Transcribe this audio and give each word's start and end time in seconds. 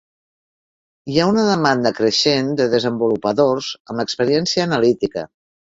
Hi 1.15 1.19
ha 1.23 1.27
una 1.33 1.43
demanda 1.49 1.93
creixent 1.99 2.49
de 2.63 2.69
desenvolupadors 2.75 3.73
amb 3.93 4.05
experiència 4.09 4.71
analítica. 4.71 5.31